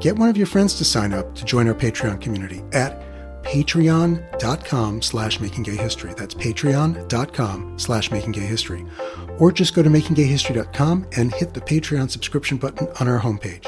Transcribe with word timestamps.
get 0.00 0.16
one 0.16 0.28
of 0.28 0.36
your 0.36 0.46
friends 0.46 0.74
to 0.74 0.84
sign 0.84 1.12
up 1.12 1.34
to 1.34 1.44
join 1.44 1.68
our 1.68 1.74
Patreon 1.74 2.20
community 2.20 2.62
at 2.72 3.02
patreon.com 3.42 5.00
slash 5.02 5.38
makinggayhistory. 5.38 6.16
That's 6.16 6.34
patreon.com 6.34 7.78
slash 7.78 8.10
makinggayhistory. 8.10 9.40
Or 9.40 9.52
just 9.52 9.74
go 9.74 9.82
to 9.82 9.88
makinggayhistory.com 9.88 11.06
and 11.16 11.32
hit 11.32 11.54
the 11.54 11.60
Patreon 11.60 12.10
subscription 12.10 12.58
button 12.58 12.88
on 13.00 13.08
our 13.08 13.20
homepage. 13.20 13.66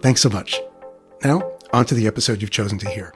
Thanks 0.00 0.20
so 0.20 0.28
much. 0.28 0.60
Now, 1.24 1.52
on 1.72 1.84
to 1.86 1.94
the 1.94 2.06
episode 2.06 2.40
you've 2.40 2.50
chosen 2.50 2.78
to 2.78 2.88
hear. 2.88 3.14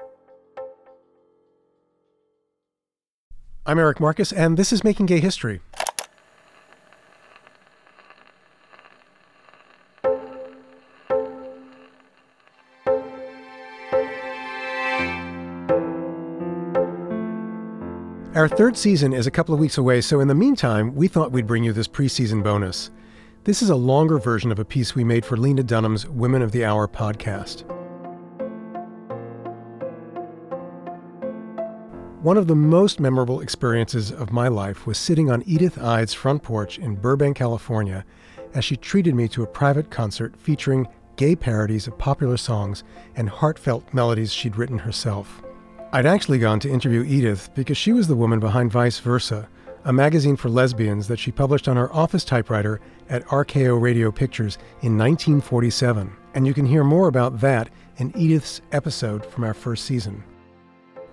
I'm 3.67 3.79
Eric 3.79 3.99
Marcus, 3.99 4.31
and 4.31 4.59
this 4.59 4.73
is 4.75 4.85
Making 4.85 5.07
Gay 5.07 5.21
History. 5.21 5.61
Our 18.45 18.49
third 18.49 18.77
season 18.77 19.15
is 19.15 19.27
a 19.27 19.31
couple 19.31 19.55
of 19.55 19.59
weeks 19.59 19.79
away, 19.79 20.03
so 20.03 20.21
in 20.21 20.29
the 20.29 20.35
meantime, 20.35 20.95
we 20.95 21.09
thought 21.09 21.33
we'd 21.33 21.47
bring 21.47 21.65
you 21.65 21.73
this 21.73 21.89
preseason 21.89 22.45
bonus. 22.45 22.91
This 23.45 23.63
is 23.63 23.71
a 23.71 23.75
longer 23.75 24.19
version 24.19 24.53
of 24.53 24.59
a 24.59 24.67
piece 24.67 24.95
we 24.95 25.03
made 25.03 25.25
for 25.25 25.39
Lena 25.39 25.63
Dunham's 25.63 26.07
Women 26.07 26.43
of 26.43 26.53
the 26.53 26.63
Hour 26.63 26.87
podcast. 26.87 27.65
One 32.21 32.37
of 32.37 32.47
the 32.47 32.55
most 32.55 33.01
memorable 33.01 33.41
experiences 33.41 34.13
of 34.13 34.31
my 34.31 34.49
life 34.49 34.87
was 34.87 34.99
sitting 34.99 35.31
on 35.31 35.43
Edith 35.47 35.79
Eyde's 35.79 36.13
front 36.13 36.43
porch 36.43 36.79
in 36.79 36.97
Burbank, 36.97 37.39
California, 37.39 38.05
as 38.53 38.63
she 38.63 38.77
treated 38.77 39.15
me 39.15 39.27
to 39.29 39.43
a 39.43 39.47
private 39.47 39.91
concert 39.91 40.37
featuring 40.37 40.87
gay 41.17 41.35
parodies 41.35 41.87
of 41.87 41.97
popular 41.97 42.37
songs 42.37 42.85
and 43.17 43.31
heartfelt 43.31 43.95
melodies 43.95 44.35
she'd 44.35 44.59
written 44.59 44.81
herself. 44.81 45.43
I'd 45.95 46.07
actually 46.07 46.41
gone 46.41 46.59
to 46.59 46.69
interview 46.69 47.05
Edith 47.05 47.51
because 47.55 47.77
she 47.77 47.93
was 47.93 48.09
the 48.09 48.17
woman 48.17 48.41
behind 48.41 48.73
Vice 48.73 48.99
Versa, 48.99 49.49
a 49.85 49.93
magazine 49.93 50.35
for 50.35 50.49
lesbians 50.49 51.07
that 51.07 51.21
she 51.21 51.31
published 51.31 51.69
on 51.69 51.77
her 51.77 51.95
office 51.95 52.25
typewriter 52.25 52.81
at 53.09 53.25
RKO 53.27 53.81
Radio 53.81 54.11
Pictures 54.11 54.59
in 54.83 54.99
1947. 54.99 56.13
And 56.35 56.49
you 56.49 56.53
can 56.53 56.67
hear 56.67 56.83
more 56.83 57.07
about 57.07 57.39
that 57.43 57.71
in 57.99 58.13
Edith's 58.17 58.61
episode 58.73 59.25
from 59.25 59.45
our 59.45 59.55
first 59.55 59.85
season. 59.85 60.25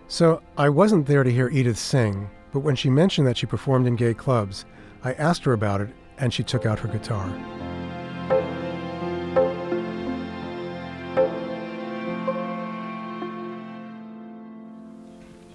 So 0.08 0.42
I 0.58 0.70
wasn't 0.70 1.06
there 1.06 1.24
to 1.24 1.32
hear 1.32 1.50
Edith 1.50 1.78
sing, 1.78 2.28
but 2.52 2.62
when 2.62 2.76
she 2.76 2.90
mentioned 2.90 3.28
that 3.28 3.38
she 3.38 3.46
performed 3.46 3.86
in 3.86 3.96
gay 3.96 4.16
clubs, 4.16 4.66
I 5.04 5.14
asked 5.14 5.44
her 5.44 5.54
about 5.54 5.82
it 5.82 5.90
and 6.18 6.34
she 6.34 6.42
took 6.42 6.66
out 6.66 6.80
her 6.80 6.88
guitar. 6.88 7.32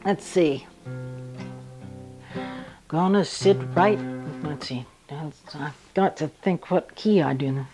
Let's 0.07 0.25
see. 0.25 0.65
Gonna 2.87 3.25
sit 3.25 3.57
right. 3.75 3.99
Let's 4.45 4.69
see. 4.69 4.87
I've 5.11 5.75
got 5.95 6.17
to 6.19 6.29
think 6.29 6.71
what 6.71 6.95
key 6.95 7.21
I 7.21 7.35
do. 7.35 7.67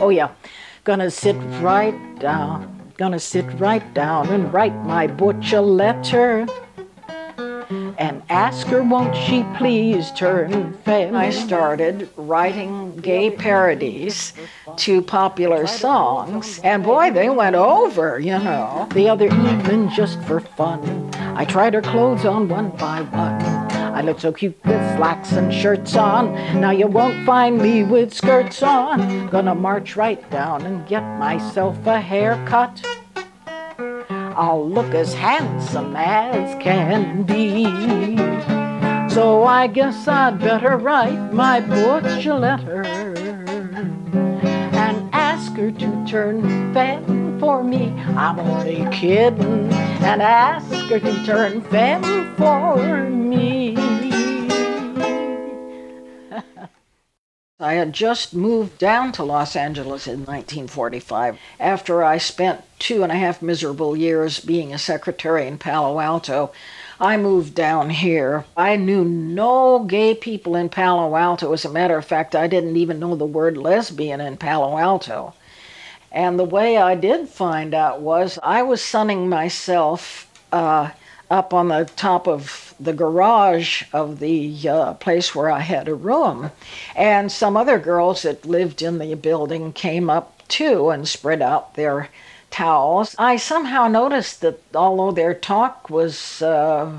Oh, 0.00 0.08
yeah. 0.10 0.32
Gonna 0.82 1.08
sit 1.08 1.36
right 1.62 2.18
down. 2.18 2.92
Gonna 2.96 3.20
sit 3.20 3.46
right 3.60 3.94
down 3.94 4.28
and 4.30 4.52
write 4.52 4.74
my 4.84 5.06
butcher 5.06 5.60
letter 5.60 6.48
ask 8.36 8.66
her, 8.66 8.82
won't 8.82 9.16
she 9.16 9.42
please 9.56 10.10
turn 10.10 10.74
fan? 10.84 11.16
I 11.16 11.30
started 11.30 12.10
writing 12.16 12.94
gay 12.96 13.30
parodies 13.30 14.34
to 14.76 15.00
popular 15.00 15.66
songs, 15.66 16.60
and 16.62 16.84
boy, 16.84 17.10
they 17.12 17.30
went 17.30 17.56
over, 17.56 18.20
you 18.20 18.38
know. 18.38 18.86
The 18.92 19.08
other 19.08 19.28
evening, 19.28 19.88
just 19.88 20.22
for 20.24 20.40
fun, 20.40 21.10
I 21.14 21.46
tried 21.46 21.72
her 21.72 21.80
clothes 21.80 22.26
on 22.26 22.46
one 22.46 22.68
by 22.76 23.00
one. 23.00 23.40
I 23.96 24.02
look 24.02 24.20
so 24.20 24.32
cute 24.32 24.62
with 24.66 24.96
slacks 24.98 25.32
and 25.32 25.50
shirts 25.50 25.96
on. 25.96 26.34
Now 26.60 26.72
you 26.72 26.88
won't 26.88 27.24
find 27.24 27.56
me 27.56 27.84
with 27.84 28.12
skirts 28.12 28.62
on. 28.62 29.28
Gonna 29.28 29.54
march 29.54 29.96
right 29.96 30.30
down 30.30 30.66
and 30.66 30.86
get 30.86 31.00
myself 31.18 31.74
a 31.86 31.98
haircut. 31.98 32.84
I'll 34.38 34.68
look 34.68 34.92
as 34.92 35.14
handsome 35.14 35.96
as 35.96 36.62
can 36.62 37.22
be. 37.22 37.64
So 39.08 39.44
I 39.44 39.66
guess 39.66 40.06
I'd 40.06 40.38
better 40.38 40.76
write 40.76 41.32
my 41.32 41.60
butch 41.60 42.26
a 42.26 42.34
letter 42.34 42.82
and 44.12 45.14
ask 45.14 45.52
her 45.54 45.70
to 45.70 46.06
turn 46.06 46.74
femme 46.74 47.40
for 47.40 47.64
me. 47.64 47.94
I'm 48.14 48.38
only 48.38 48.86
kidding 48.92 49.72
and 49.72 50.20
ask 50.20 50.70
her 50.90 51.00
to 51.00 51.24
turn 51.24 51.62
femme 51.62 52.34
for 52.36 53.08
me. 53.08 53.65
I 57.58 57.72
had 57.72 57.94
just 57.94 58.34
moved 58.34 58.76
down 58.76 59.12
to 59.12 59.24
Los 59.24 59.56
Angeles 59.56 60.06
in 60.06 60.26
1945 60.26 61.38
after 61.58 62.04
I 62.04 62.18
spent 62.18 62.62
two 62.78 63.02
and 63.02 63.10
a 63.10 63.14
half 63.14 63.40
miserable 63.40 63.96
years 63.96 64.40
being 64.40 64.74
a 64.74 64.78
secretary 64.78 65.46
in 65.46 65.56
Palo 65.56 65.98
Alto. 65.98 66.52
I 67.00 67.16
moved 67.16 67.54
down 67.54 67.88
here. 67.88 68.44
I 68.58 68.76
knew 68.76 69.06
no 69.06 69.78
gay 69.84 70.14
people 70.14 70.54
in 70.54 70.68
Palo 70.68 71.16
Alto. 71.16 71.54
As 71.54 71.64
a 71.64 71.70
matter 71.70 71.96
of 71.96 72.04
fact, 72.04 72.36
I 72.36 72.46
didn't 72.46 72.76
even 72.76 73.00
know 73.00 73.14
the 73.14 73.24
word 73.24 73.56
lesbian 73.56 74.20
in 74.20 74.36
Palo 74.36 74.76
Alto. 74.76 75.32
And 76.12 76.38
the 76.38 76.44
way 76.44 76.76
I 76.76 76.94
did 76.94 77.26
find 77.26 77.72
out 77.72 78.02
was 78.02 78.38
I 78.42 78.64
was 78.64 78.82
sunning 78.82 79.30
myself 79.30 80.30
uh, 80.52 80.90
up 81.30 81.52
on 81.52 81.68
the 81.68 81.90
top 81.96 82.28
of 82.28 82.74
the 82.78 82.92
garage 82.92 83.84
of 83.92 84.18
the 84.18 84.68
uh, 84.68 84.94
place 84.94 85.34
where 85.34 85.50
I 85.50 85.60
had 85.60 85.88
a 85.88 85.94
room. 85.94 86.50
And 86.94 87.32
some 87.32 87.56
other 87.56 87.78
girls 87.78 88.22
that 88.22 88.46
lived 88.46 88.82
in 88.82 88.98
the 88.98 89.14
building 89.14 89.72
came 89.72 90.10
up 90.10 90.46
too 90.48 90.90
and 90.90 91.08
spread 91.08 91.42
out 91.42 91.74
their 91.74 92.08
towels. 92.50 93.14
I 93.18 93.36
somehow 93.36 93.88
noticed 93.88 94.40
that 94.42 94.60
although 94.74 95.10
their 95.10 95.34
talk 95.34 95.90
was 95.90 96.40
uh, 96.40 96.92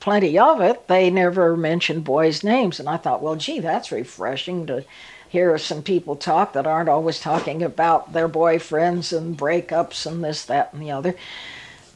plenty 0.00 0.38
of 0.38 0.60
it, 0.60 0.86
they 0.88 1.10
never 1.10 1.56
mentioned 1.56 2.04
boys' 2.04 2.44
names. 2.44 2.78
And 2.78 2.88
I 2.88 2.98
thought, 2.98 3.22
well, 3.22 3.36
gee, 3.36 3.60
that's 3.60 3.90
refreshing 3.90 4.66
to 4.66 4.84
hear 5.28 5.56
some 5.56 5.82
people 5.82 6.14
talk 6.14 6.52
that 6.52 6.66
aren't 6.66 6.90
always 6.90 7.18
talking 7.18 7.62
about 7.62 8.12
their 8.12 8.28
boyfriends 8.28 9.16
and 9.16 9.36
breakups 9.36 10.04
and 10.04 10.22
this, 10.22 10.44
that, 10.44 10.74
and 10.74 10.82
the 10.82 10.90
other. 10.90 11.14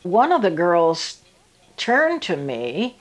One 0.02 0.32
of 0.32 0.40
the 0.40 0.50
girls 0.50 1.18
turned 1.76 2.22
to 2.22 2.36
me 2.36 2.98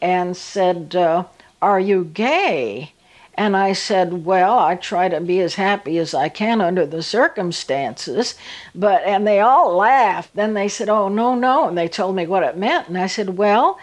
and 0.00 0.36
said, 0.36 0.94
uh, 0.96 1.24
Are 1.60 1.80
you 1.80 2.04
gay? 2.04 2.92
And 3.34 3.56
I 3.56 3.72
said, 3.72 4.24
Well, 4.24 4.58
I 4.58 4.74
try 4.74 5.08
to 5.08 5.20
be 5.20 5.40
as 5.40 5.54
happy 5.54 5.98
as 5.98 6.12
I 6.14 6.28
can 6.28 6.60
under 6.60 6.84
the 6.84 7.02
circumstances. 7.02 8.34
But, 8.74 9.02
and 9.04 9.26
they 9.26 9.40
all 9.40 9.76
laughed. 9.76 10.34
Then 10.34 10.54
they 10.54 10.68
said, 10.68 10.88
Oh, 10.88 11.08
no, 11.08 11.34
no. 11.34 11.68
And 11.68 11.78
they 11.78 11.88
told 11.88 12.16
me 12.16 12.26
what 12.26 12.42
it 12.42 12.56
meant. 12.56 12.88
And 12.88 12.98
I 12.98 13.06
said, 13.06 13.38
Well, 13.38 13.78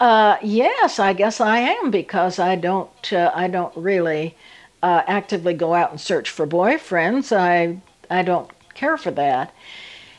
uh, 0.00 0.36
yes, 0.42 0.98
I 0.98 1.12
guess 1.12 1.40
I 1.40 1.58
am 1.58 1.90
because 1.90 2.38
I 2.38 2.56
don't, 2.56 3.12
uh, 3.12 3.30
I 3.34 3.46
don't 3.46 3.76
really 3.76 4.36
uh, 4.82 5.02
actively 5.06 5.54
go 5.54 5.74
out 5.74 5.92
and 5.92 6.00
search 6.00 6.28
for 6.28 6.46
boyfriends. 6.46 7.34
I, 7.34 7.80
I 8.10 8.22
don't 8.22 8.50
care 8.74 8.96
for 8.96 9.12
that. 9.12 9.54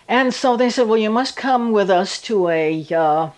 And 0.07 0.33
so 0.33 0.57
they 0.57 0.69
said, 0.69 0.87
well, 0.87 0.97
you 0.97 1.09
must 1.09 1.35
come 1.35 1.71
with 1.71 1.89
us 1.89 2.21
to 2.21 2.49
a, 2.49 2.85
uh, 2.93 3.29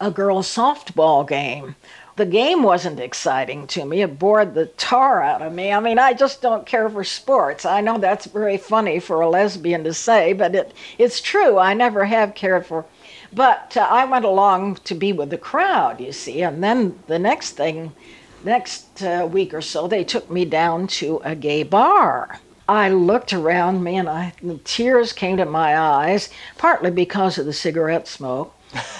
a 0.00 0.10
girls' 0.10 0.48
softball 0.48 1.28
game. 1.28 1.76
The 2.16 2.26
game 2.26 2.62
wasn't 2.62 3.00
exciting 3.00 3.66
to 3.68 3.84
me. 3.84 4.02
It 4.02 4.18
bored 4.18 4.54
the 4.54 4.66
tar 4.66 5.22
out 5.22 5.42
of 5.42 5.52
me. 5.52 5.72
I 5.72 5.80
mean, 5.80 5.98
I 5.98 6.12
just 6.12 6.42
don't 6.42 6.66
care 6.66 6.88
for 6.88 7.04
sports. 7.04 7.64
I 7.64 7.80
know 7.80 7.98
that's 7.98 8.26
very 8.26 8.56
funny 8.56 8.98
for 8.98 9.20
a 9.20 9.28
lesbian 9.28 9.84
to 9.84 9.94
say, 9.94 10.32
but 10.32 10.54
it, 10.54 10.74
it's 10.98 11.20
true. 11.20 11.58
I 11.58 11.74
never 11.74 12.04
have 12.04 12.34
cared 12.34 12.66
for. 12.66 12.84
But 13.32 13.76
uh, 13.76 13.86
I 13.88 14.04
went 14.06 14.24
along 14.24 14.76
to 14.84 14.94
be 14.94 15.12
with 15.12 15.30
the 15.30 15.38
crowd, 15.38 16.00
you 16.00 16.12
see. 16.12 16.42
And 16.42 16.62
then 16.62 16.98
the 17.06 17.18
next 17.18 17.52
thing, 17.52 17.92
next 18.44 19.02
uh, 19.02 19.28
week 19.30 19.54
or 19.54 19.62
so, 19.62 19.86
they 19.86 20.04
took 20.04 20.30
me 20.30 20.44
down 20.44 20.88
to 20.88 21.20
a 21.24 21.34
gay 21.34 21.62
bar. 21.62 22.40
I 22.68 22.88
looked 22.90 23.32
around 23.32 23.82
me 23.82 23.96
and 23.96 24.08
I, 24.08 24.32
tears 24.64 25.12
came 25.12 25.38
to 25.38 25.44
my 25.44 25.78
eyes, 25.78 26.28
partly 26.58 26.90
because 26.90 27.38
of 27.38 27.46
the 27.46 27.52
cigarette 27.52 28.08
smoke. 28.08 28.54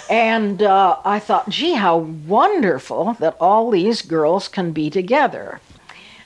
And 0.09 0.61
uh, 0.61 0.97
I 1.05 1.19
thought, 1.19 1.49
gee, 1.49 1.73
how 1.73 1.97
wonderful 1.97 3.15
that 3.19 3.37
all 3.39 3.71
these 3.71 4.01
girls 4.01 4.47
can 4.47 4.71
be 4.71 4.89
together. 4.89 5.59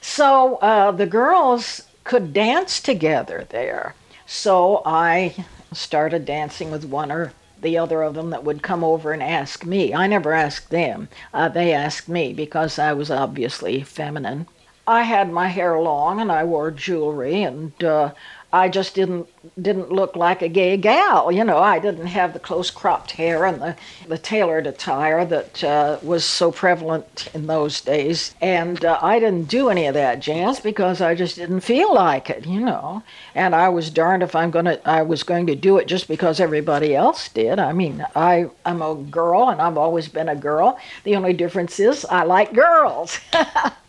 So 0.02 0.56
uh, 0.58 0.92
the 0.92 1.06
girls 1.06 1.82
could 2.04 2.34
dance 2.34 2.80
together 2.80 3.46
there. 3.50 3.96
So 4.26 4.82
I 4.86 5.36
started 5.74 6.26
dancing 6.26 6.72
with 6.72 6.86
one 6.86 7.12
or 7.12 7.34
the 7.62 7.78
other 7.78 8.04
of 8.04 8.14
them 8.14 8.30
that 8.30 8.44
would 8.44 8.62
come 8.62 8.84
over 8.84 9.12
and 9.12 9.24
ask 9.24 9.66
me. 9.66 9.94
I 9.94 10.08
never 10.08 10.34
asked 10.34 10.70
them, 10.70 11.10
uh, 11.34 11.50
they 11.50 11.74
asked 11.74 12.08
me 12.08 12.34
because 12.34 12.78
I 12.78 12.94
was 12.94 13.10
obviously 13.10 13.82
feminine. 13.82 14.48
I 14.88 15.02
had 15.02 15.32
my 15.32 15.48
hair 15.48 15.80
long 15.80 16.22
and 16.22 16.32
I 16.32 16.44
wore 16.44 16.70
jewelry 16.70 17.42
and 17.42 17.84
uh, 17.84 18.12
I 18.54 18.70
just 18.70 18.96
didn't 18.96 19.28
didn't 19.62 19.92
look 19.92 20.16
like 20.16 20.42
a 20.42 20.48
gay 20.48 20.78
gal. 20.78 21.32
You 21.32 21.44
know, 21.44 21.58
I 21.58 21.80
didn't 21.80 22.08
have 22.08 22.34
the 22.34 22.40
close 22.40 22.72
cropped 22.72 23.12
hair 23.12 23.46
and 23.46 23.62
the, 23.62 23.76
the 24.08 24.18
tailored 24.18 24.66
attire 24.66 25.26
that 25.26 25.64
uh, 25.64 26.00
was 26.02 26.26
so 26.26 26.52
prevalent 26.52 27.28
in 27.34 27.48
those 27.48 27.82
days. 27.82 28.34
And 28.42 28.84
uh, 28.84 28.98
I 29.02 29.20
didn't 29.20 29.50
do 29.50 29.70
any 29.70 29.86
of 29.86 29.94
that 29.94 30.20
jazz 30.20 30.60
because 30.60 31.02
I 31.02 31.16
just 31.16 31.36
didn't 31.36 31.62
feel 31.62 31.94
like 31.94 32.30
it. 32.30 32.46
You 32.46 32.62
know, 32.62 33.04
and 33.34 33.54
I 33.54 33.70
was 33.70 33.90
darned 33.90 34.24
if 34.24 34.36
I'm 34.36 34.52
gonna 34.52 34.80
I 34.86 35.02
was 35.02 35.24
going 35.24 35.48
to 35.48 35.56
do 35.56 35.78
it 35.78 35.88
just 35.88 36.08
because 36.08 36.40
everybody 36.40 36.96
else 36.96 37.30
did. 37.30 37.60
I 37.60 37.74
mean, 37.74 38.06
I 38.16 38.50
I'm 38.66 38.82
a 38.82 38.96
girl 38.96 39.50
and 39.50 39.62
I've 39.62 39.78
always 39.78 40.08
been 40.08 40.30
a 40.30 40.36
girl. 40.36 40.80
The 41.04 41.16
only 41.16 41.34
difference 41.34 41.80
is 41.80 42.06
I 42.06 42.24
like 42.24 42.54
girls. 42.54 43.20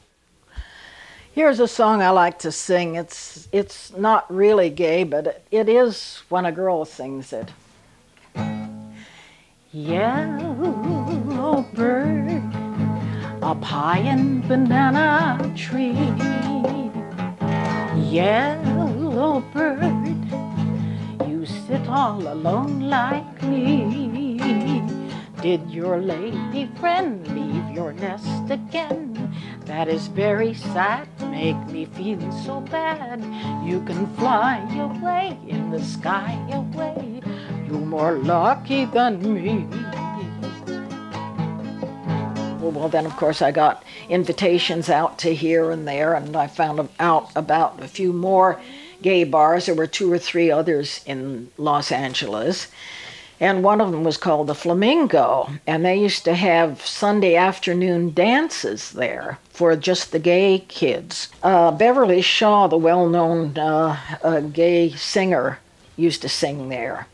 Here's 1.37 1.61
a 1.61 1.69
song 1.69 2.01
I 2.01 2.09
like 2.09 2.39
to 2.39 2.51
sing. 2.51 2.95
It's 2.95 3.47
it's 3.53 3.93
not 3.95 4.25
really 4.35 4.71
gay, 4.71 5.05
but 5.05 5.43
it 5.51 5.69
is 5.69 6.23
when 6.31 6.47
a 6.47 6.51
girl 6.51 6.87
sings 6.87 7.31
it. 7.31 7.53
Yellow 9.71 11.67
bird 11.75 12.41
up 13.43 13.63
high 13.63 13.99
in 13.99 14.49
banana 14.49 15.37
tree. 15.55 16.09
Yellow 18.01 19.41
bird, 19.53 20.17
you 21.29 21.45
sit 21.45 21.87
all 21.87 22.27
alone 22.33 22.89
like 22.89 23.43
me. 23.43 24.81
Did 25.43 25.71
your 25.71 26.01
lady 26.01 26.71
friend 26.81 27.29
leave 27.29 27.77
your 27.77 27.93
nest 27.93 28.51
again? 28.51 29.16
That 29.67 29.89
is 29.89 30.07
very 30.07 30.55
sad, 30.55 31.09
make 31.29 31.57
me 31.67 31.87
feel 31.87 32.33
so 32.45 32.61
bad. 32.61 33.21
You 33.67 33.83
can 33.83 34.07
fly 34.15 34.59
away 34.79 35.37
in 35.49 35.71
the 35.71 35.83
sky 35.83 36.39
away. 36.53 37.21
You're 37.67 37.81
more 37.81 38.13
lucky 38.13 38.85
than 38.85 39.21
me. 39.35 39.67
Oh, 42.63 42.71
well, 42.71 42.89
then, 42.89 43.07
of 43.07 43.17
course, 43.17 43.43
I 43.43 43.51
got 43.51 43.83
invitations 44.09 44.89
out 44.89 45.19
to 45.19 45.35
here 45.35 45.73
and 45.73 45.87
there, 45.87 46.15
and 46.15 46.37
I 46.37 46.47
found 46.47 46.89
out 47.01 47.31
about 47.35 47.83
a 47.83 47.89
few 47.89 48.13
more 48.13 48.61
gay 49.03 49.25
bars. 49.25 49.67
There 49.67 49.75
were 49.75 49.89
two 49.89 50.13
or 50.13 50.19
three 50.19 50.51
others 50.51 51.01
in 51.07 51.51
Los 51.59 51.91
Angeles 51.91 52.69
and 53.41 53.63
one 53.63 53.81
of 53.81 53.91
them 53.91 54.05
was 54.05 54.17
called 54.17 54.47
the 54.47 54.55
Flamingo, 54.55 55.51
and 55.67 55.85
they 55.85 55.97
used 55.97 56.25
to 56.25 56.35
have 56.35 56.85
Sunday 56.85 57.35
afternoon 57.35 58.15
dances 58.15 58.93
there 58.93 59.39
for 59.51 59.77
just 59.77 60.13
the 60.13 60.19
gay 60.19 60.65
kids. 60.69 61.29
Uh, 61.43 61.71
Beverly 61.71 62.23
Shaw, 62.23 62.67
the 62.67 62.77
well 62.77 63.09
known 63.09 63.57
uh, 63.59 63.99
uh, 64.23 64.41
gay 64.41 64.91
singer, 64.91 65.59
used 65.97 66.23
to 66.23 66.29
sing 66.29 66.69
there. 66.69 67.07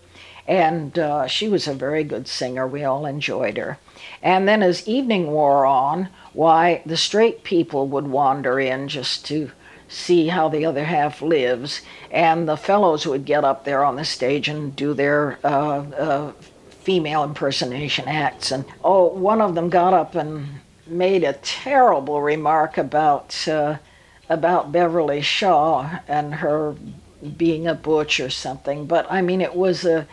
And 0.46 0.98
uh, 0.98 1.26
she 1.26 1.48
was 1.48 1.68
a 1.68 1.74
very 1.74 2.04
good 2.04 2.26
singer. 2.26 2.66
We 2.66 2.84
all 2.84 3.06
enjoyed 3.06 3.56
her. 3.56 3.78
And 4.22 4.46
then 4.48 4.62
as 4.62 4.86
evening 4.88 5.28
wore 5.28 5.64
on, 5.66 6.08
why, 6.32 6.82
the 6.86 6.96
straight 6.96 7.44
people 7.44 7.86
would 7.88 8.08
wander 8.08 8.58
in 8.58 8.88
just 8.88 9.24
to 9.26 9.50
see 9.92 10.28
how 10.28 10.48
the 10.48 10.64
other 10.64 10.84
half 10.84 11.20
lives. 11.20 11.82
And 12.10 12.48
the 12.48 12.56
fellows 12.56 13.06
would 13.06 13.24
get 13.24 13.44
up 13.44 13.64
there 13.64 13.84
on 13.84 13.96
the 13.96 14.04
stage 14.04 14.48
and 14.48 14.74
do 14.74 14.94
their 14.94 15.38
uh, 15.44 15.82
uh, 15.90 16.32
female 16.70 17.22
impersonation 17.24 18.08
acts. 18.08 18.50
And 18.50 18.64
oh, 18.82 19.06
one 19.06 19.40
of 19.40 19.54
them 19.54 19.68
got 19.68 19.94
up 19.94 20.14
and 20.14 20.60
made 20.86 21.24
a 21.24 21.34
terrible 21.34 22.20
remark 22.22 22.78
about 22.78 23.46
uh, 23.46 23.76
about 24.28 24.72
Beverly 24.72 25.20
Shaw 25.20 25.98
and 26.08 26.34
her 26.36 26.74
being 27.36 27.66
a 27.66 27.74
butch 27.74 28.18
or 28.18 28.30
something. 28.30 28.86
But 28.86 29.06
I 29.10 29.20
mean, 29.20 29.40
it 29.40 29.54
was 29.54 29.84
a 29.84 30.08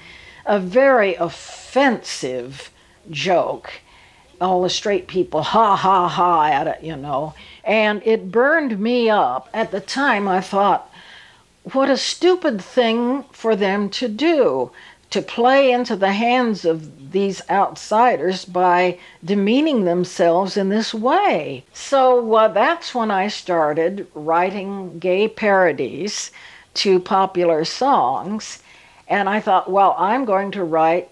a 0.46 0.60
very 0.60 1.16
offensive 1.16 2.72
joke. 3.10 3.72
All 4.42 4.62
the 4.62 4.70
straight 4.70 5.08
people 5.08 5.42
ha 5.44 5.76
ha 5.76 6.08
ha 6.08 6.46
at 6.46 6.68
it, 6.68 6.84
you 6.84 6.96
know. 6.96 7.34
And 7.64 8.02
it 8.06 8.32
burned 8.32 8.80
me 8.80 9.10
up. 9.10 9.50
At 9.54 9.72
the 9.72 9.82
time, 9.82 10.28
I 10.28 10.42
thought, 10.42 10.90
what 11.64 11.90
a 11.90 11.98
stupid 11.98 12.62
thing 12.62 13.24
for 13.32 13.56
them 13.56 13.90
to 13.90 14.08
do 14.08 14.72
to 15.10 15.22
play 15.22 15.72
into 15.72 15.96
the 15.96 16.14
hands 16.14 16.66
of 16.66 17.12
these 17.12 17.42
outsiders 17.50 18.46
by 18.46 18.98
demeaning 19.26 19.84
themselves 19.84 20.56
in 20.56 20.70
this 20.70 20.94
way. 20.94 21.64
So 21.74 22.34
uh, 22.36 22.48
that's 22.50 22.94
when 22.94 23.10
I 23.10 23.28
started 23.28 24.08
writing 24.14 25.00
gay 25.00 25.28
parodies 25.28 26.32
to 26.76 27.00
popular 27.00 27.66
songs. 27.66 28.62
And 29.08 29.28
I 29.28 29.40
thought, 29.40 29.72
well, 29.72 29.96
I'm 29.98 30.26
going 30.26 30.52
to 30.52 30.64
write 30.64 31.10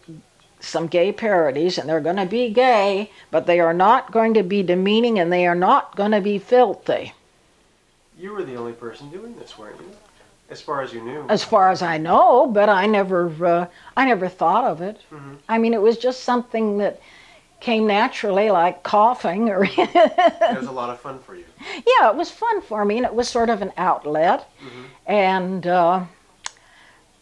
some 0.59 0.87
gay 0.87 1.11
parodies, 1.11 1.77
and 1.77 1.87
they're 1.87 2.01
going 2.01 2.15
to 2.15 2.25
be 2.25 2.49
gay, 2.49 3.11
but 3.31 3.45
they 3.45 3.59
are 3.59 3.73
not 3.73 4.11
going 4.11 4.33
to 4.33 4.43
be 4.43 4.63
demeaning 4.63 5.19
and 5.19 5.31
they 5.31 5.45
are 5.45 5.55
not 5.55 5.95
going 5.95 6.11
to 6.11 6.21
be 6.21 6.39
filthy. 6.39 7.13
You 8.17 8.33
were 8.33 8.43
the 8.43 8.55
only 8.55 8.73
person 8.73 9.09
doing 9.09 9.35
this, 9.37 9.57
weren't 9.57 9.79
you? 9.79 9.91
As 10.49 10.61
far 10.61 10.81
as 10.81 10.93
you 10.93 11.01
knew. 11.01 11.25
As 11.29 11.43
far 11.43 11.69
as 11.69 11.81
I 11.81 11.97
know, 11.97 12.47
but 12.47 12.69
I 12.69 12.85
never, 12.85 13.45
uh, 13.45 13.67
I 13.95 14.05
never 14.05 14.29
thought 14.29 14.63
of 14.63 14.81
it. 14.81 14.99
Mm-hmm. 15.11 15.35
I 15.49 15.57
mean, 15.57 15.73
it 15.73 15.81
was 15.81 15.97
just 15.97 16.23
something 16.23 16.77
that 16.77 17.01
came 17.59 17.85
naturally, 17.85 18.49
like 18.49 18.81
coughing 18.83 19.49
or. 19.49 19.65
it 19.69 20.57
was 20.57 20.67
a 20.67 20.71
lot 20.71 20.89
of 20.89 20.99
fun 20.99 21.19
for 21.19 21.35
you. 21.35 21.43
Yeah, 21.59 22.09
it 22.09 22.15
was 22.15 22.31
fun 22.31 22.61
for 22.61 22.85
me, 22.85 22.97
and 22.97 23.05
it 23.05 23.13
was 23.13 23.27
sort 23.27 23.49
of 23.49 23.61
an 23.61 23.73
outlet. 23.77 24.49
Mm-hmm. 24.61 24.83
And 25.05 25.67
uh, 25.67 26.05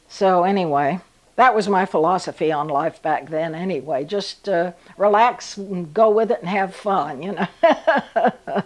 so, 0.08 0.44
anyway, 0.44 1.00
that 1.36 1.54
was 1.56 1.68
my 1.68 1.86
philosophy 1.86 2.52
on 2.52 2.68
life 2.68 3.02
back 3.02 3.30
then 3.30 3.56
anyway 3.56 4.04
just 4.04 4.48
uh, 4.50 4.72
relax 4.98 5.58
and 5.58 5.94
go 5.94 6.10
with 6.10 6.32
it 6.32 6.40
and 6.40 6.50
have 6.50 6.76
fun 6.76 7.22
you 7.22 7.32
know 7.32 7.48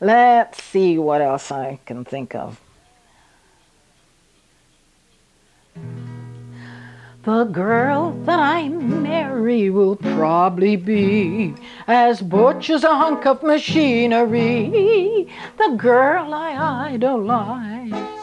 let's 0.00 0.62
see 0.62 0.98
what 0.98 1.20
else 1.20 1.50
i 1.50 1.78
can 1.86 2.04
think 2.04 2.34
of 2.34 2.60
The 7.28 7.44
girl 7.44 8.12
that 8.24 8.38
I 8.38 8.68
marry 8.68 9.68
will 9.68 9.96
probably 9.96 10.76
be 10.76 11.52
as 11.86 12.22
butch 12.22 12.70
as 12.70 12.84
a 12.84 12.96
hunk 12.96 13.26
of 13.26 13.42
machinery. 13.42 15.28
The 15.58 15.74
girl 15.76 16.32
I 16.32 16.92
idolize 16.94 18.17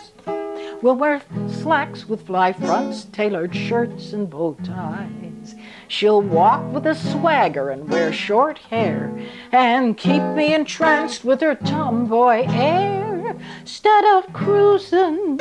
will 0.82 0.96
wear 0.96 1.22
slacks 1.48 2.08
with 2.08 2.26
fly 2.26 2.54
fronts, 2.54 3.06
tailored 3.06 3.56
shirts, 3.56 4.14
and 4.14 4.30
bow 4.30 4.56
ties. 4.64 5.56
She'll 5.88 6.22
walk 6.22 6.72
with 6.74 6.86
a 6.86 6.96
swagger 6.96 7.70
and 7.70 7.90
wear 7.90 8.12
short 8.12 8.58
hair 8.58 9.18
and 9.52 9.98
keep 9.98 10.22
me 10.22 10.54
entranced 10.54 11.24
with 11.24 11.42
her 11.42 11.56
tomboy 11.56 12.46
air. 12.48 13.36
Instead 13.62 14.06
of 14.06 14.34
cruising, 14.34 15.40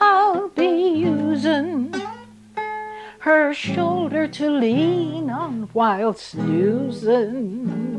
I'll 0.00 0.48
be 0.48 0.88
using 0.94 1.94
her 3.20 3.52
shoulder 3.52 4.26
to 4.26 4.50
lean 4.50 5.30
on 5.30 5.68
while 5.72 6.14
snoozing. 6.14 7.89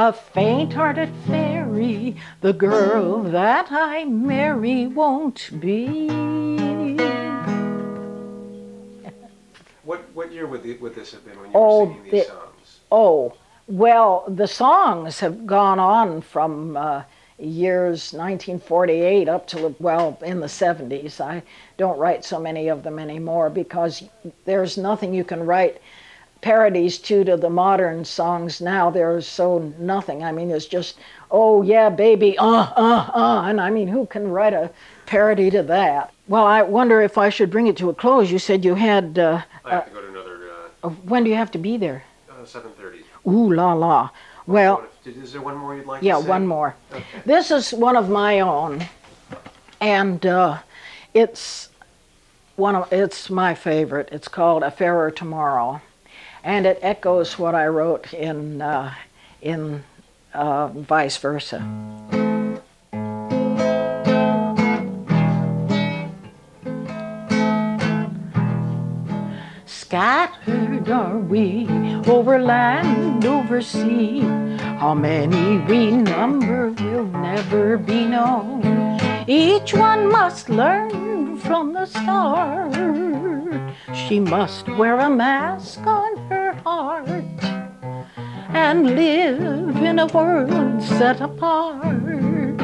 A 0.00 0.14
faint 0.14 0.72
hearted 0.72 1.10
fairy, 1.26 2.16
the 2.40 2.54
girl 2.54 3.22
that 3.22 3.66
I 3.70 4.06
marry 4.06 4.86
won't 4.86 5.50
be. 5.60 6.06
What 9.84 10.00
what 10.14 10.32
year 10.32 10.46
would, 10.46 10.62
the, 10.62 10.78
would 10.78 10.94
this 10.94 11.12
have 11.12 11.22
been 11.26 11.38
when 11.38 11.50
you 11.50 11.52
Oh, 11.54 11.84
were 11.84 11.86
singing 11.92 12.02
these 12.04 12.12
the- 12.12 12.28
songs? 12.30 12.80
Oh, 12.90 13.34
well, 13.66 14.24
the 14.26 14.48
songs 14.48 15.20
have 15.20 15.46
gone 15.46 15.78
on 15.78 16.22
from 16.22 16.78
uh, 16.78 17.02
years 17.38 18.14
1948 18.14 19.28
up 19.28 19.46
to, 19.48 19.74
well, 19.80 20.18
in 20.22 20.40
the 20.40 20.46
70s. 20.46 21.20
I 21.20 21.42
don't 21.76 21.98
write 21.98 22.24
so 22.24 22.40
many 22.40 22.68
of 22.68 22.84
them 22.84 22.98
anymore 22.98 23.50
because 23.50 24.02
there's 24.46 24.78
nothing 24.78 25.12
you 25.12 25.24
can 25.24 25.44
write 25.44 25.80
parodies 26.40 26.98
to 26.98 27.24
to 27.24 27.36
the 27.36 27.50
modern 27.50 28.04
songs 28.04 28.60
now. 28.60 28.90
There's 28.90 29.26
so 29.26 29.72
nothing. 29.78 30.24
I 30.24 30.32
mean, 30.32 30.50
it's 30.50 30.66
just, 30.66 30.96
oh, 31.30 31.62
yeah, 31.62 31.90
baby, 31.90 32.38
uh, 32.38 32.46
uh, 32.46 33.10
uh. 33.14 33.42
And 33.46 33.60
I 33.60 33.70
mean, 33.70 33.88
who 33.88 34.06
can 34.06 34.30
write 34.30 34.54
a 34.54 34.70
parody 35.06 35.50
to 35.50 35.62
that? 35.64 36.12
Well, 36.28 36.46
I 36.46 36.62
wonder 36.62 37.02
if 37.02 37.18
I 37.18 37.28
should 37.28 37.50
bring 37.50 37.66
it 37.66 37.76
to 37.78 37.90
a 37.90 37.94
close. 37.94 38.30
You 38.30 38.38
said 38.38 38.64
you 38.64 38.74
had, 38.74 39.18
uh, 39.18 39.42
I 39.64 39.70
have 39.70 39.86
to 39.86 39.90
go 39.92 40.00
to 40.00 40.08
another 40.08 40.36
uh, 40.82 40.86
uh, 40.86 40.90
when 40.90 41.24
do 41.24 41.30
you 41.30 41.36
have 41.36 41.50
to 41.52 41.58
be 41.58 41.76
there? 41.76 42.04
uh, 42.30 42.44
7:30. 42.44 43.02
Ooh 43.26 43.52
la 43.52 43.72
la. 43.74 44.10
Well, 44.46 44.76
What 44.76 44.84
if- 44.84 45.14
did- 45.14 45.22
is 45.22 45.32
there 45.32 45.42
one 45.42 45.56
more 45.56 45.74
you'd 45.76 45.86
like 45.86 46.02
yeah, 46.02 46.16
one 46.16 46.46
more. 46.46 46.74
Okay. 46.92 47.04
This 47.26 47.50
is 47.50 47.72
one 47.72 47.96
of 47.96 48.08
my 48.08 48.40
own, 48.40 48.84
and 49.80 50.24
uh, 50.24 50.58
it's 51.14 51.68
one 52.56 52.74
of 52.76 52.92
it's 52.92 53.28
my 53.30 53.54
favorite. 53.54 54.08
It's 54.12 54.28
called 54.28 54.62
"A 54.62 54.70
Fairer 54.70 55.10
Tomorrow," 55.10 55.80
and 56.44 56.66
it 56.66 56.78
echoes 56.82 57.38
what 57.38 57.54
I 57.54 57.66
wrote 57.66 58.12
in 58.12 58.62
uh, 58.62 58.94
in 59.42 59.84
uh, 60.34 60.68
vice 60.68 61.16
versa. 61.16 61.58
Scattered 69.66 70.88
are 70.88 71.18
we 71.18 71.66
over 72.06 72.38
land, 72.38 73.24
over 73.24 73.60
sea. 73.60 74.20
How 74.78 74.94
many 74.94 75.58
we 75.66 75.90
number 75.90 76.70
will 76.70 77.06
never 77.06 77.76
be 77.76 78.06
known. 78.06 78.62
Each 79.26 79.74
one 79.74 80.08
must 80.10 80.48
learn 80.48 81.36
from 81.38 81.72
the 81.72 81.86
start. 83.50 83.96
She 83.96 84.20
must 84.20 84.68
wear 84.68 84.98
a 84.98 85.10
mask 85.10 85.80
on 85.80 86.16
her 86.28 86.52
heart 86.64 87.44
and 88.50 88.96
live 88.96 89.76
in 89.76 89.98
a 89.98 90.06
world 90.06 90.82
set 90.82 91.20
apart. 91.20 92.60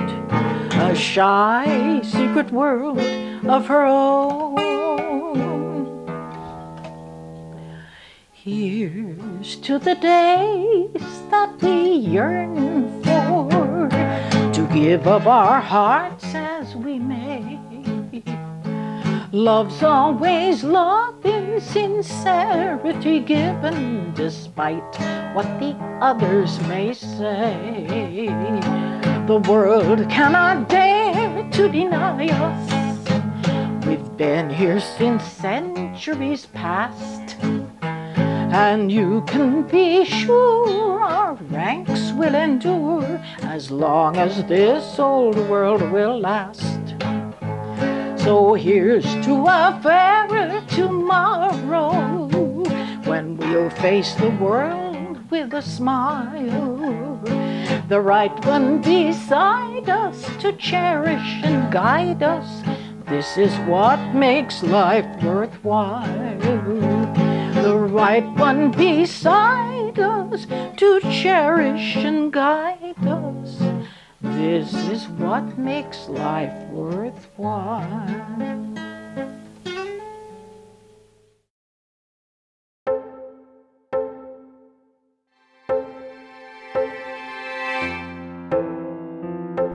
A 0.78 0.94
shy, 0.94 2.00
secret 2.02 2.52
world 2.52 2.98
of 3.46 3.66
her 3.66 3.84
own. 3.84 4.56
Here's 8.32 9.56
to 9.56 9.78
the 9.78 9.94
days 9.96 11.22
that 11.30 11.60
we 11.60 11.92
yearn 11.92 13.02
for, 13.02 13.88
to 14.52 14.68
give 14.72 15.06
of 15.08 15.26
our 15.26 15.60
hearts. 15.60 16.45
Love's 19.36 19.82
always 19.82 20.64
love 20.64 21.22
in 21.26 21.60
sincerity 21.60 23.20
given, 23.20 24.14
despite 24.14 24.82
what 25.34 25.44
the 25.60 25.76
others 26.00 26.58
may 26.60 26.94
say. 26.94 28.28
The 29.26 29.36
world 29.46 30.08
cannot 30.08 30.70
dare 30.70 31.50
to 31.50 31.68
deny 31.68 32.28
us. 32.28 33.86
We've 33.86 34.16
been 34.16 34.48
here 34.48 34.80
since 34.80 35.22
centuries 35.22 36.46
past. 36.46 37.36
And 37.82 38.90
you 38.90 39.22
can 39.26 39.64
be 39.64 40.06
sure 40.06 40.98
our 41.02 41.34
ranks 41.50 42.10
will 42.12 42.34
endure 42.34 43.22
as 43.42 43.70
long 43.70 44.16
as 44.16 44.42
this 44.44 44.98
old 44.98 45.36
world 45.36 45.82
will 45.92 46.18
last. 46.18 46.75
So 48.26 48.54
here's 48.54 49.04
to 49.24 49.44
a 49.46 49.78
fairer 49.84 50.60
tomorrow 50.66 52.26
when 53.04 53.36
we'll 53.36 53.70
face 53.70 54.14
the 54.14 54.30
world 54.30 55.30
with 55.30 55.54
a 55.54 55.62
smile. 55.62 57.20
The 57.88 58.00
right 58.00 58.34
one 58.44 58.82
beside 58.82 59.88
us 59.88 60.28
to 60.38 60.50
cherish 60.54 61.40
and 61.44 61.72
guide 61.72 62.24
us. 62.24 62.64
This 63.06 63.38
is 63.38 63.54
what 63.68 64.00
makes 64.12 64.60
life 64.64 65.06
worthwhile 65.22 66.66
the 67.66 67.76
right 67.76 68.28
one 68.36 68.70
beside 68.70 69.98
us 69.98 70.46
to 70.76 71.00
cherish 71.10 71.96
and 71.96 72.32
guide 72.32 72.94
us. 73.06 73.75
This 74.36 74.74
is 74.74 75.08
what 75.08 75.56
makes 75.56 76.08
life 76.08 76.52
worthwhile. 76.68 77.86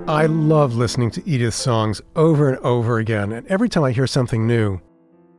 I 0.07 0.27
love 0.27 0.75
listening 0.75 1.09
to 1.09 1.27
Edith's 1.27 1.55
songs 1.57 1.99
over 2.15 2.47
and 2.47 2.59
over 2.59 2.99
again, 2.99 3.31
and 3.31 3.47
every 3.47 3.67
time 3.67 3.83
I 3.83 3.91
hear 3.91 4.05
something 4.05 4.45
new. 4.45 4.79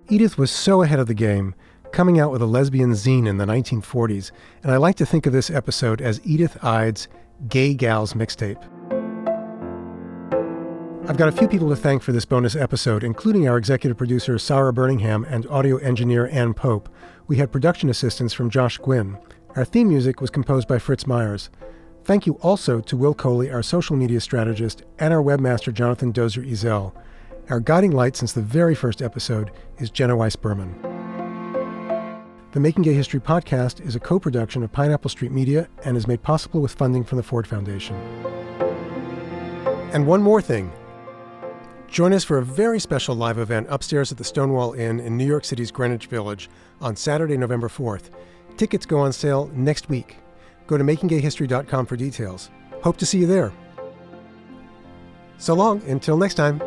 Edith 0.09 0.37
was 0.37 0.51
so 0.51 0.83
ahead 0.83 0.99
of 0.99 1.07
the 1.07 1.15
game, 1.15 1.55
coming 1.93 2.19
out 2.19 2.33
with 2.33 2.43
a 2.43 2.47
lesbian 2.47 2.91
zine 2.91 3.29
in 3.29 3.37
the 3.37 3.47
1940s, 3.47 4.33
and 4.65 4.73
I 4.73 4.79
like 4.79 4.97
to 4.97 5.07
think 5.07 5.27
of 5.27 5.33
this 5.33 5.49
episode 5.49 6.01
as 6.03 6.21
Edith 6.25 6.59
Eyde's 6.65 7.07
Gay 7.49 7.73
Gals 7.73 8.15
mixtape. 8.15 8.61
I've 11.09 11.17
got 11.17 11.29
a 11.29 11.33
few 11.33 11.49
people 11.49 11.69
to 11.69 11.75
thank 11.75 12.01
for 12.01 12.13
this 12.13 12.25
bonus 12.25 12.55
episode, 12.55 13.03
including 13.03 13.49
our 13.49 13.59
executive 13.59 13.99
producer 13.99 14.39
Sarah 14.39 14.73
Burningham 14.73 15.27
and 15.29 15.45
audio 15.49 15.79
engineer 15.79 16.29
Ann 16.31 16.55
Pope. 16.55 16.89
We 17.27 17.39
had 17.39 17.51
production 17.51 17.91
assistance 17.91 18.33
from 18.33 18.51
Josh 18.51 18.79
Gwynn. 18.79 19.19
Our 19.57 19.65
theme 19.65 19.89
music 19.89 20.21
was 20.21 20.31
composed 20.31 20.69
by 20.69 20.79
Fritz 20.79 21.05
Myers. 21.05 21.51
Thank 22.05 22.25
you 22.25 22.35
also 22.35 22.81
to 22.83 22.97
Will 22.97 23.15
Coley, 23.15 23.51
our 23.51 23.65
social 23.65 23.97
media 23.97 24.21
strategist, 24.21 24.85
and 25.01 25.13
our 25.13 25.21
webmaster 25.21 25.75
Jonathan 25.75 26.13
Dozer 26.13 26.49
Ezel. 26.49 26.93
Our 27.51 27.59
guiding 27.59 27.91
light 27.91 28.15
since 28.15 28.33
the 28.33 28.41
very 28.41 28.77
first 28.77 29.03
episode 29.03 29.51
is 29.79 29.91
Jenna 29.91 30.17
Weiss 30.17 30.37
Berman. 30.37 30.73
The 32.53 32.61
Making 32.61 32.85
Gay 32.85 32.95
History 32.95 33.19
podcast 33.19 33.85
is 33.85 33.97
a 33.97 34.01
co 34.01 34.21
production 34.21 34.63
of 34.63 34.71
Pineapple 34.71 35.11
Street 35.11 35.33
Media 35.33 35.69
and 35.85 35.97
is 35.97 36.07
made 36.07 36.23
possible 36.23 36.61
with 36.61 36.75
funding 36.75 37.03
from 37.03 37.17
the 37.17 37.25
Ford 37.25 37.49
Foundation. 37.49 37.97
And 39.93 40.07
one 40.07 40.23
more 40.23 40.41
thing 40.41 40.71
join 41.93 42.15
us 42.15 42.25
for 42.25 42.39
a 42.39 42.43
very 42.43 42.81
special 42.81 43.15
live 43.15 43.39
event 43.39 43.67
upstairs 43.69 44.11
at 44.11 44.19
the 44.19 44.25
Stonewall 44.25 44.73
Inn 44.73 44.99
in 44.99 45.17
New 45.17 45.27
York 45.27 45.45
City's 45.45 45.71
Greenwich 45.71 46.07
Village 46.07 46.49
on 46.81 46.97
Saturday, 46.97 47.37
November 47.37 47.69
4th. 47.69 48.05
Tickets 48.57 48.87
go 48.87 48.99
on 48.99 49.13
sale 49.13 49.51
next 49.53 49.91
week. 49.91 50.17
Go 50.67 50.79
to 50.79 50.85
makinggayhistory.com 50.85 51.87
for 51.87 51.97
details. 51.97 52.51
Hope 52.83 52.97
to 52.97 53.07
see 53.07 53.19
you 53.19 53.27
there. 53.27 53.53
So 55.37 55.55
long, 55.55 55.83
until 55.83 56.17
next 56.17 56.35
time. 56.35 56.63